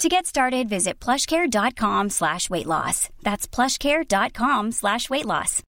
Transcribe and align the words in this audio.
To 0.00 0.08
get 0.08 0.24
started, 0.24 0.66
visit 0.66 0.98
plushcare.com 0.98 2.08
slash 2.08 2.48
weight 2.48 2.64
loss. 2.64 3.10
That's 3.22 3.46
plushcare.com 3.46 4.72
slash 4.72 5.10
weight 5.10 5.26
loss. 5.26 5.62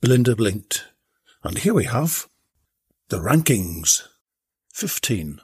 Belinda 0.00 0.36
blinked. 0.36 0.84
And 1.42 1.58
here 1.58 1.74
we 1.74 1.86
have 1.86 2.28
the 3.08 3.18
rankings. 3.18 4.06
15. 4.72 5.40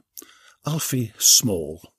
Alfie 0.65 1.13
Small. 1.19 1.98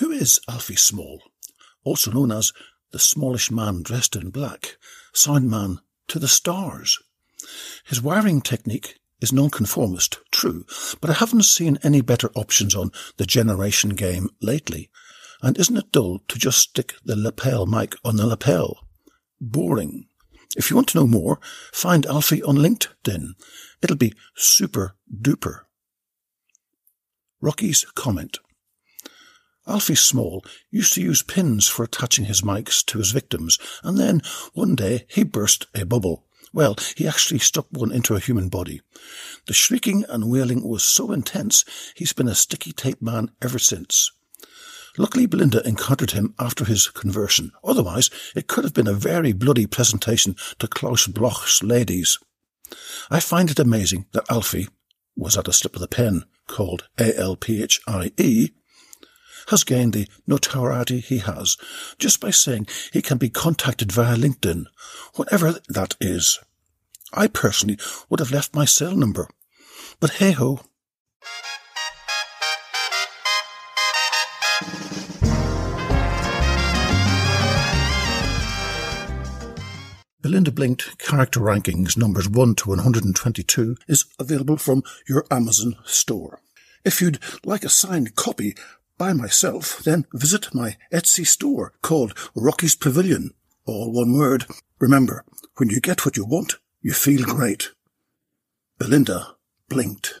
Who 0.00 0.10
is 0.10 0.40
Alfie 0.48 0.76
Small? 0.76 1.20
Also 1.84 2.10
known 2.10 2.32
as 2.32 2.54
the 2.90 2.98
smallish 2.98 3.50
man 3.50 3.82
dressed 3.82 4.16
in 4.16 4.30
black, 4.30 4.78
sound 5.12 5.50
man 5.50 5.80
to 6.08 6.18
the 6.18 6.26
stars. 6.26 6.98
His 7.84 8.00
wiring 8.00 8.40
technique 8.40 8.98
is 9.20 9.30
nonconformist, 9.30 10.18
true, 10.32 10.64
but 11.02 11.10
I 11.10 11.12
haven't 11.12 11.42
seen 11.42 11.78
any 11.82 12.00
better 12.00 12.30
options 12.34 12.74
on 12.74 12.92
the 13.18 13.26
generation 13.26 13.90
game 13.90 14.30
lately. 14.40 14.88
And 15.42 15.58
isn't 15.58 15.76
it 15.76 15.92
dull 15.92 16.20
to 16.28 16.38
just 16.38 16.60
stick 16.60 16.94
the 17.04 17.14
lapel 17.14 17.66
mic 17.66 17.94
on 18.02 18.16
the 18.16 18.26
lapel? 18.26 18.78
Boring. 19.38 20.06
If 20.56 20.70
you 20.70 20.76
want 20.76 20.88
to 20.88 20.98
know 20.98 21.06
more, 21.06 21.40
find 21.74 22.06
Alfie 22.06 22.42
on 22.42 22.56
LinkedIn. 22.56 23.34
It'll 23.82 23.96
be 23.96 24.14
super 24.34 24.96
duper. 25.14 25.64
Rocky's 27.42 27.84
comment. 27.94 28.38
Alfie 29.66 29.94
Small 29.94 30.44
used 30.70 30.94
to 30.94 31.02
use 31.02 31.22
pins 31.22 31.68
for 31.68 31.84
attaching 31.84 32.24
his 32.24 32.42
mics 32.42 32.84
to 32.86 32.98
his 32.98 33.12
victims, 33.12 33.58
and 33.82 33.98
then 33.98 34.22
one 34.54 34.74
day 34.74 35.04
he 35.08 35.22
burst 35.22 35.66
a 35.74 35.84
bubble. 35.84 36.26
Well, 36.52 36.76
he 36.96 37.06
actually 37.06 37.38
stuck 37.38 37.66
one 37.70 37.92
into 37.92 38.16
a 38.16 38.20
human 38.20 38.48
body. 38.48 38.80
The 39.46 39.54
shrieking 39.54 40.04
and 40.08 40.30
wailing 40.30 40.66
was 40.68 40.82
so 40.82 41.12
intense, 41.12 41.64
he's 41.94 42.12
been 42.12 42.28
a 42.28 42.34
sticky 42.34 42.72
tape 42.72 43.00
man 43.00 43.30
ever 43.40 43.58
since. 43.58 44.10
Luckily, 44.98 45.26
Belinda 45.26 45.66
encountered 45.66 46.10
him 46.10 46.34
after 46.38 46.64
his 46.64 46.88
conversion. 46.88 47.52
Otherwise, 47.62 48.10
it 48.34 48.48
could 48.48 48.64
have 48.64 48.74
been 48.74 48.88
a 48.88 48.92
very 48.92 49.32
bloody 49.32 49.66
presentation 49.66 50.34
to 50.58 50.66
Klaus 50.66 51.06
Bloch's 51.06 51.62
ladies. 51.62 52.18
I 53.10 53.20
find 53.20 53.50
it 53.50 53.60
amazing 53.60 54.06
that 54.12 54.30
Alfie 54.30 54.68
was 55.16 55.36
at 55.36 55.48
a 55.48 55.52
slip 55.52 55.74
of 55.74 55.80
the 55.80 55.88
pen 55.88 56.24
called 56.48 56.88
A-L-P-H-I-E 56.98 58.50
has 59.48 59.64
gained 59.64 59.92
the 59.92 60.08
notoriety 60.26 61.00
he 61.00 61.18
has 61.18 61.56
just 61.98 62.20
by 62.20 62.30
saying 62.30 62.66
he 62.92 63.02
can 63.02 63.18
be 63.18 63.28
contacted 63.28 63.92
via 63.92 64.16
LinkedIn, 64.16 64.64
whatever 65.14 65.60
that 65.68 65.96
is. 66.00 66.38
I 67.12 67.26
personally 67.26 67.78
would 68.08 68.20
have 68.20 68.30
left 68.30 68.54
my 68.54 68.64
cell 68.64 68.94
number. 68.94 69.28
But 69.98 70.10
hey 70.14 70.32
ho. 70.32 70.60
Belinda 80.22 80.52
Blinked 80.52 80.98
Character 80.98 81.40
Rankings 81.40 81.96
numbers 81.96 82.28
1 82.28 82.54
to 82.56 82.68
122 82.68 83.76
is 83.88 84.04
available 84.18 84.56
from 84.56 84.82
your 85.08 85.24
Amazon 85.30 85.76
store. 85.84 86.40
If 86.84 87.00
you'd 87.00 87.18
like 87.44 87.64
a 87.64 87.68
signed 87.68 88.14
copy 88.14 88.54
by 89.00 89.14
myself, 89.14 89.78
then 89.82 90.04
visit 90.12 90.54
my 90.54 90.76
Etsy 90.92 91.26
store 91.26 91.72
called 91.80 92.12
Rocky's 92.34 92.74
Pavilion. 92.74 93.30
All 93.64 93.90
one 93.90 94.12
word. 94.12 94.44
Remember, 94.78 95.24
when 95.56 95.70
you 95.70 95.80
get 95.80 96.04
what 96.04 96.18
you 96.18 96.26
want, 96.26 96.56
you 96.82 96.92
feel 96.92 97.24
great. 97.24 97.70
Belinda 98.78 99.36
blinked. 99.70 100.20